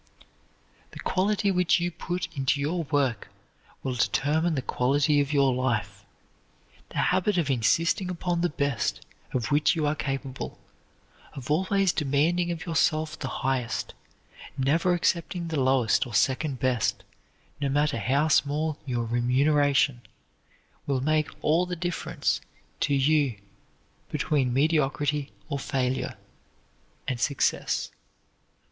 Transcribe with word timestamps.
The 0.93 0.99
quality 0.99 1.51
which 1.51 1.79
you 1.79 1.91
put 1.91 2.27
into 2.35 2.59
your 2.59 2.85
work 2.85 3.27
will 3.83 3.93
determine 3.93 4.55
the 4.55 4.63
quality 4.63 5.21
of 5.21 5.31
your 5.31 5.53
life. 5.53 6.03
The 6.89 6.97
habit 7.13 7.37
of 7.37 7.51
insisting 7.51 8.09
upon 8.09 8.41
the 8.41 8.49
best 8.49 9.05
of 9.31 9.51
which 9.51 9.75
you 9.75 9.85
are 9.85 9.93
capable, 9.93 10.57
of 11.33 11.51
always 11.51 11.93
demanding 11.93 12.49
of 12.49 12.65
yourself 12.65 13.19
the 13.19 13.27
highest, 13.27 13.93
never 14.57 14.95
accepting 14.95 15.49
the 15.49 15.61
lowest 15.61 16.07
or 16.07 16.15
second 16.15 16.59
best, 16.59 17.03
no 17.61 17.69
matter 17.69 17.99
how 17.99 18.27
small 18.27 18.79
your 18.87 19.05
remuneration, 19.05 20.01
will 20.87 21.01
make 21.01 21.29
all 21.43 21.67
the 21.67 21.75
difference 21.75 22.41
to 22.79 22.95
you 22.95 23.37
between 24.09 24.51
mediocrity 24.51 25.31
or 25.47 25.59
failure, 25.59 26.17
and 27.07 27.19
success. 27.19 27.91